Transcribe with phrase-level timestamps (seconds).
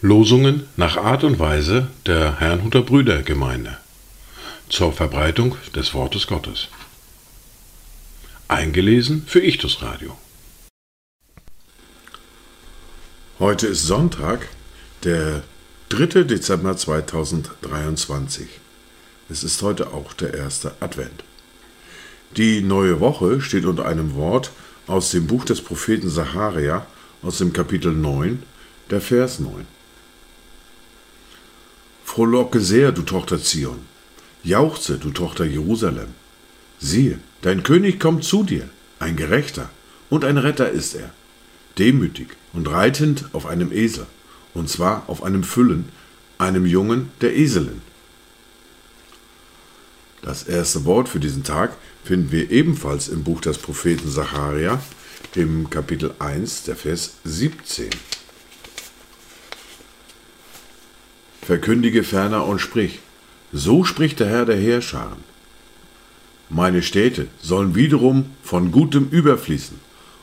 [0.00, 3.78] Losungen nach Art und Weise der Herrnhuter Brüdergemeinde
[4.68, 6.68] zur Verbreitung des Wortes Gottes.
[8.48, 10.18] Eingelesen für Ichtus Radio.
[13.38, 14.46] Heute ist Sonntag,
[15.04, 15.42] der
[15.88, 16.24] 3.
[16.24, 18.46] Dezember 2023.
[19.30, 21.24] Es ist heute auch der erste Advent.
[22.36, 24.50] Die neue Woche steht unter einem Wort
[24.88, 26.84] aus dem Buch des Propheten Sacharia
[27.22, 28.42] aus dem Kapitel 9,
[28.90, 29.66] der Vers 9.
[32.04, 33.78] Frohlocke sehr, du Tochter Zion.
[34.42, 36.08] Jauchze, du Tochter Jerusalem.
[36.80, 39.70] Siehe, dein König kommt zu dir, ein Gerechter
[40.10, 41.10] und ein Retter ist er,
[41.78, 44.06] demütig und reitend auf einem Esel,
[44.54, 45.88] und zwar auf einem Füllen,
[46.38, 47.80] einem Jungen der Eselin.
[50.24, 54.80] Das erste Wort für diesen Tag finden wir ebenfalls im Buch des Propheten Zacharia,
[55.34, 57.90] im Kapitel 1, der Vers 17.
[61.42, 63.00] Verkündige ferner und sprich,
[63.52, 65.18] so spricht der Herr der Heerscharen.
[66.48, 69.78] Meine Städte sollen wiederum von Gutem überfließen,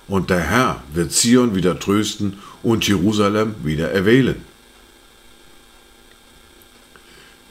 [0.08, 4.41] und der Herr wird Zion wieder trösten und Jerusalem wieder erwählen.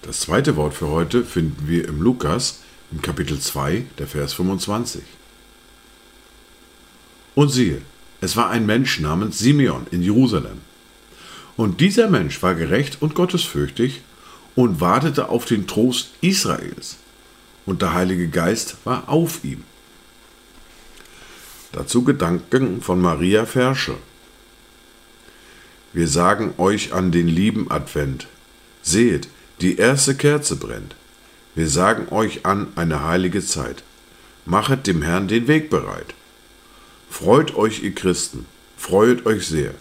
[0.02, 5.02] Das zweite Wort für heute finden wir im Lukas im Kapitel 2, der Vers 25.
[7.34, 7.82] Und siehe,
[8.22, 10.62] es war ein Mensch namens Simeon in Jerusalem.
[11.56, 14.00] Und dieser Mensch war gerecht und gottesfürchtig
[14.54, 16.96] und wartete auf den Trost Israels.
[17.66, 19.64] Und der Heilige Geist war auf ihm.
[21.72, 23.96] Dazu Gedanken von Maria Verschel.
[25.92, 28.26] Wir sagen euch an den lieben Advent.
[28.82, 29.28] Seht,
[29.61, 30.94] die erste Kerze brennt.
[31.55, 33.83] Wir sagen euch an eine heilige Zeit.
[34.47, 36.14] Machet dem Herrn den Weg bereit.
[37.11, 39.75] Freut euch, ihr Christen, freut euch sehr.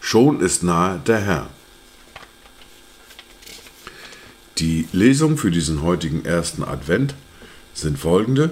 [0.00, 1.50] Schon ist nahe der Herr.
[4.58, 7.14] Die Lesungen für diesen heutigen ersten Advent
[7.74, 8.50] sind folgende.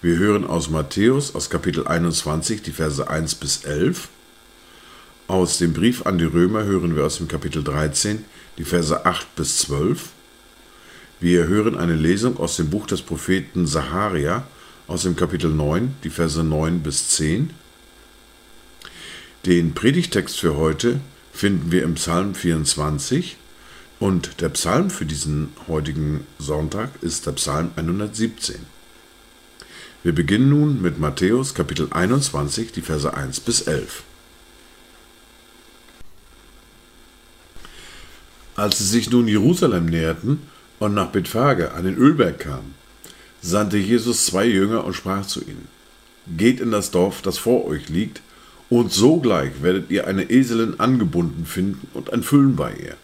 [0.00, 4.08] Wir hören aus Matthäus aus Kapitel 21 die Verse 1 bis 11.
[5.26, 8.24] Aus dem Brief an die Römer hören wir aus dem Kapitel 13
[8.58, 10.08] die Verse 8 bis 12.
[11.22, 14.44] Wir hören eine Lesung aus dem Buch des Propheten Saharia
[14.88, 17.50] aus dem Kapitel 9, die Verse 9 bis 10.
[19.46, 20.98] Den Predigtext für heute
[21.32, 23.36] finden wir im Psalm 24
[24.00, 28.56] und der Psalm für diesen heutigen Sonntag ist der Psalm 117.
[30.02, 34.02] Wir beginnen nun mit Matthäus Kapitel 21, die Verse 1 bis 11.
[38.56, 40.50] Als sie sich nun Jerusalem näherten,
[40.82, 42.74] und nach Bethphage an den Ölberg kam,
[43.40, 45.68] sandte Jesus zwei Jünger und sprach zu ihnen,
[46.36, 48.20] Geht in das Dorf, das vor euch liegt,
[48.68, 52.96] und sogleich werdet ihr eine Eselin angebunden finden und ein Füllen bei ihr.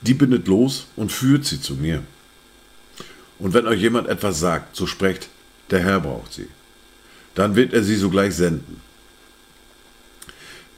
[0.00, 2.02] Die bindet los und führt sie zu mir.
[3.38, 5.28] Und wenn euch jemand etwas sagt, so sprecht,
[5.70, 6.46] der Herr braucht sie.
[7.34, 8.80] Dann wird er sie sogleich senden.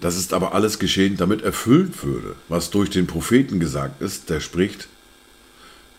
[0.01, 4.41] Das ist aber alles geschehen, damit erfüllt würde, was durch den Propheten gesagt ist, der
[4.41, 4.89] spricht,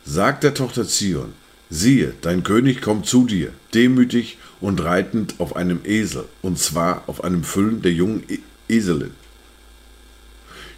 [0.08, 1.34] Sag der Tochter Zion,
[1.72, 7.24] siehe, dein König kommt zu dir, demütig und reitend auf einem Esel, und zwar auf
[7.24, 8.38] einem Füllen der jungen e
[8.70, 9.16] Eselin.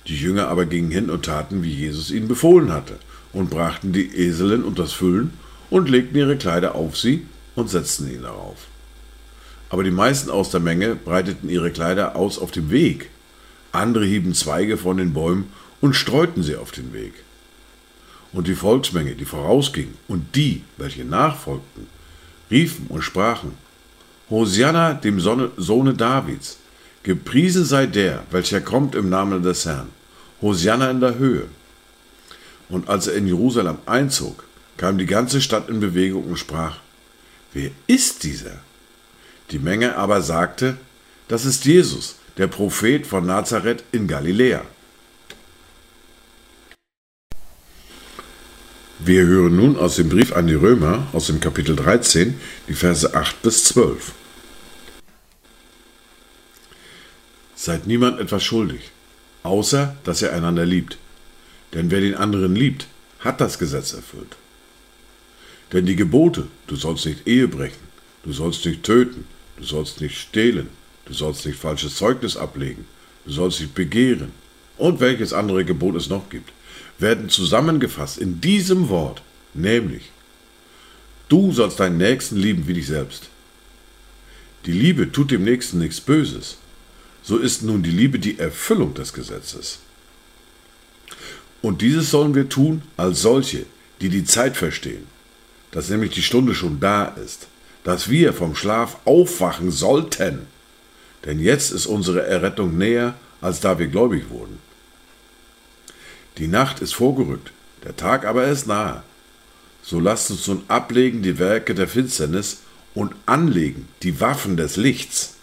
[0.08, 3.00] Die Jünger aber gingen hin und taten, wie Jesus ihnen befohlen hatte,
[3.34, 5.34] und brachten die Eselin und das Füllen
[5.70, 8.68] und legten ihre Kleider auf sie und setzten ihn darauf.
[9.70, 13.10] Aber die meisten aus der Menge breiteten ihre Kleider aus auf dem Weg.
[13.74, 15.52] Andere hieben Zweige von den Bäumen
[15.82, 17.27] und streuten sie auf den Weg
[18.34, 21.88] und die Volksmenge, die vorausging, und die, welche nachfolgten,
[22.52, 23.54] riefen und sprachen,
[24.30, 26.58] Hosianna dem Sohne Davids,
[27.04, 29.90] gepriesen sei der, welcher kommt im Namen des Herrn,
[30.42, 31.48] Hosianna in der Höhe.
[32.70, 34.44] Und als er in Jerusalem einzog,
[34.76, 36.78] kam die ganze Stadt in Bewegung und sprach,
[37.54, 38.60] Wer ist dieser?
[39.52, 40.78] Die Menge aber sagte,
[41.28, 44.62] das ist Jesus, der Prophet von Nazareth in Galiläa.
[49.08, 52.38] Wir hören nun aus dem Brief an die Römer, aus dem Kapitel 13,
[52.68, 54.12] die Verse 8 bis 12.
[57.56, 58.92] Seid niemand etwas schuldig,
[59.44, 60.98] außer dass ihr einander liebt.
[61.74, 62.88] Denn wer den anderen liebt,
[63.20, 64.36] hat das Gesetz erfüllt.
[65.72, 67.88] Denn die Gebote, du sollst nicht Ehe brechen,
[68.24, 69.26] du sollst nicht töten,
[69.56, 70.68] du sollst nicht stehlen,
[71.06, 72.86] du sollst nicht falsches Zeugnis ablegen,
[73.24, 74.34] du sollst nicht begehren
[74.78, 76.52] und welches andere Gebot es noch gibt,
[77.00, 79.22] werden zusammengefasst in diesem Wort,
[79.54, 80.12] nämlich,
[81.30, 83.30] du sollst deinen Nächsten lieben wie dich selbst.
[84.66, 86.58] die Liebe tut dem Nächsten nichts Böses,
[87.24, 89.80] so ist nun die Liebe die Erfüllung des Gesetzes.
[91.62, 93.66] Und dieses sollen wir tun als solche,
[94.02, 95.06] die die Zeit verstehen,
[95.72, 97.48] dass nämlich die Stunde schon da ist,
[97.84, 100.48] dass wir vom Schlaf aufwachen sollten.
[101.26, 104.60] Denn jetzt ist unsere Errettung näher, als da wir gläubig wurden.
[106.38, 107.52] Die Nacht ist vorgerückt,
[107.84, 109.02] der Tag aber ist nahe.
[109.82, 112.60] So lasst uns nun ablegen die Werke der Finsternis
[112.94, 115.36] und anlegen die Waffen des Lichts.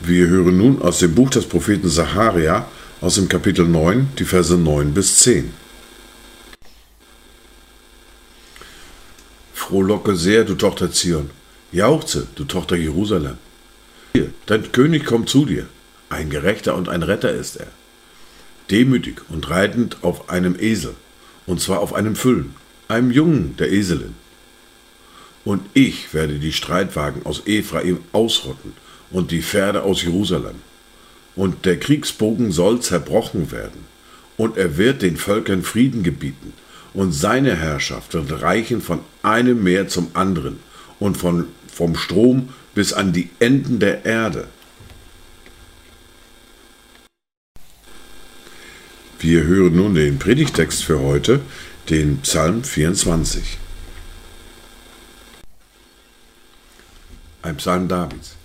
[0.00, 2.68] Wir hören nun aus dem Buch des Propheten Sacharia
[3.00, 5.52] aus dem Kapitel 9, die Verse 9 bis 10.
[9.54, 11.30] Frohlocke sehr, du Tochter Zion.
[11.72, 13.38] Jauchze, du Tochter Jerusalem.
[14.12, 15.66] Hier, dein König kommt zu dir.
[16.08, 17.68] Ein Gerechter und ein Retter ist er.
[18.70, 20.94] Demütig und reitend auf einem Esel,
[21.46, 22.54] und zwar auf einem Füllen,
[22.88, 24.14] einem Jungen der Eselin.
[25.44, 28.72] Und ich werde die Streitwagen aus Ephraim ausrotten
[29.10, 30.56] und die Pferde aus Jerusalem.
[31.36, 33.86] Und der Kriegsbogen soll zerbrochen werden,
[34.36, 36.52] und er wird den Völkern Frieden gebieten,
[36.94, 40.58] und seine Herrschaft wird reichen von einem Meer zum anderen
[40.98, 44.48] und von, vom Strom bis an die Enden der Erde.
[49.28, 51.40] Wir hören nun den Predigtext für heute,
[51.90, 53.58] den Psalm 24.
[57.42, 58.36] Ein Psalm Davids.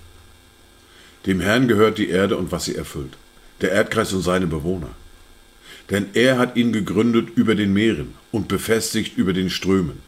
[1.27, 3.15] Dem Herrn gehört die Erde und was sie erfüllt,
[3.61, 4.89] der Erdkreis und seine Bewohner
[5.91, 10.01] denn er hat ihn gegründet über den Meeren und befestigt über den Strömen.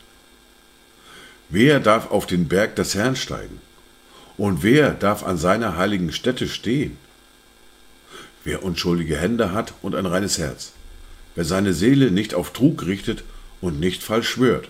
[1.50, 3.62] Wer darf auf den Berg des Herrn steigen?
[4.38, 6.98] Und wer darf an seiner heiligen Stätte stehen?
[8.44, 10.74] Wer unschuldige Hände hat und ein reines Herz,
[11.36, 13.24] wer seine Seele nicht auf Trug richtet
[13.62, 14.68] und nicht falsch schwört,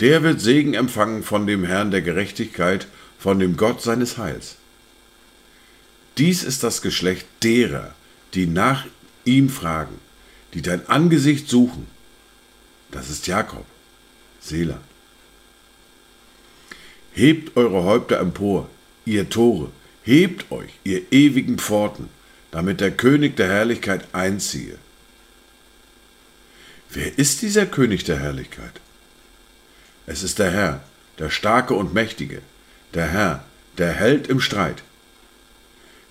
[0.00, 2.86] der wird Segen empfangen von dem Herrn der Gerechtigkeit,
[3.18, 4.56] von dem Gott seines Heils.
[6.18, 7.94] Dies ist das Geschlecht derer,
[8.34, 8.86] die nach
[9.24, 9.98] ihm fragen,
[10.52, 11.86] die dein Angesicht suchen.
[12.90, 13.64] Das ist Jakob,
[14.40, 14.80] Selah.
[17.12, 18.68] Hebt eure Häupter empor,
[19.04, 19.70] ihr Tore,
[20.02, 22.08] hebt euch, ihr ewigen Pforten,
[22.54, 24.78] damit der König der Herrlichkeit einziehe.
[26.88, 28.80] Wer ist dieser König der Herrlichkeit?
[30.06, 30.84] Es ist der Herr,
[31.18, 32.42] der Starke und Mächtige,
[32.94, 33.44] der Herr,
[33.76, 34.84] der Held im Streit.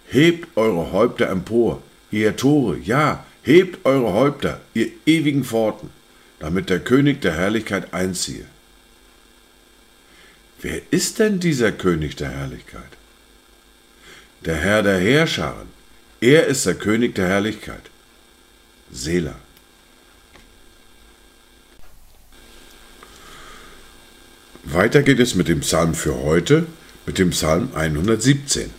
[0.10, 1.82] Hebt eure Häupter empor,
[2.12, 5.92] ihr Tore, ja, hebt eure Häupter, ihr ewigen Pforten,
[6.40, 8.46] damit der König der Herrlichkeit einziehe.
[10.62, 12.92] Wer ist denn dieser König der Herrlichkeit?
[14.44, 15.73] Der Herr der Heerscharen,
[16.24, 17.90] er ist der König der Herrlichkeit.
[18.92, 19.36] Selah.
[24.64, 26.66] Weiter geht es mit dem Psalm für heute,
[27.06, 28.72] mit dem Psalm 117.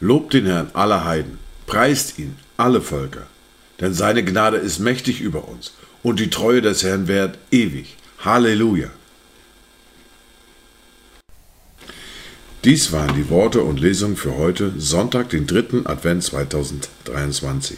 [0.00, 3.26] Lobt den Herrn alle Heiden, preist ihn alle Völker,
[3.80, 5.74] denn seine Gnade ist mächtig über uns
[6.04, 7.96] und die Treue des Herrn währt ewig.
[8.20, 8.90] Halleluja.
[12.64, 15.84] Dies waren die Worte und Lesungen für heute, Sonntag, den 3.
[15.84, 17.76] Advent 2023.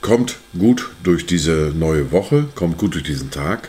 [0.00, 3.68] Kommt gut durch diese neue Woche, kommt gut durch diesen Tag.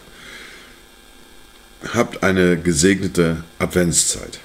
[1.94, 4.40] Habt eine gesegnete Adventszeit.